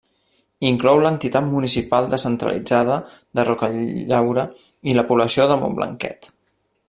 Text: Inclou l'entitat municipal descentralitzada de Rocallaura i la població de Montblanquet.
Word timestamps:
Inclou 0.67 1.01
l'entitat 1.01 1.45
municipal 1.49 2.07
descentralitzada 2.13 2.97
de 3.39 3.47
Rocallaura 3.51 4.49
i 4.93 4.99
la 5.01 5.05
població 5.11 5.49
de 5.53 5.59
Montblanquet. 5.65 6.33